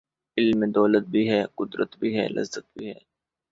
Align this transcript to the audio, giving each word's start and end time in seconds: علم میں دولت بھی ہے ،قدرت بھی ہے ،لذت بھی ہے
علم 0.37 0.59
میں 0.59 0.67
دولت 0.69 1.05
بھی 1.07 1.23
ہے 1.29 1.41
،قدرت 1.57 1.97
بھی 1.99 2.09
ہے 2.17 2.27
،لذت 2.29 2.65
بھی 2.73 2.87
ہے 2.87 2.99